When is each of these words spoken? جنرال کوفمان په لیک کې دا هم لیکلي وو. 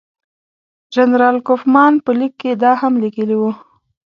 جنرال 0.93 1.37
کوفمان 1.47 1.93
په 2.03 2.11
لیک 2.19 2.33
کې 2.41 2.51
دا 2.63 2.71
هم 2.81 2.93
لیکلي 3.03 3.35
وو. 3.37 3.51